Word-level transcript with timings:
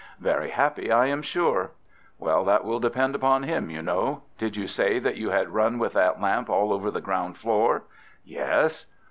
"Very 0.19 0.49
happy, 0.49 0.91
I 0.91 1.05
am 1.05 1.21
sure." 1.21 1.73
"Well, 2.17 2.43
that 2.45 2.65
will 2.65 2.79
depend 2.79 3.13
upon 3.13 3.43
him, 3.43 3.69
you 3.69 3.83
know. 3.83 4.23
Did 4.39 4.55
you 4.57 4.65
say 4.65 4.97
that 4.97 5.17
you 5.17 5.29
had 5.29 5.53
run 5.53 5.77
with 5.77 5.93
that 5.93 6.19
lamp 6.19 6.49
all 6.49 6.73
over 6.73 6.89
the 6.89 7.01
ground 7.01 7.37
floor?" 7.37 7.83
"Yes." 8.25 8.87